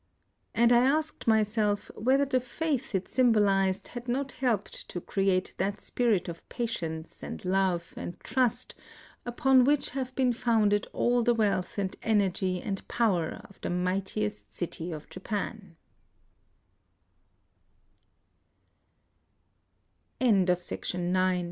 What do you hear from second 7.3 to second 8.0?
love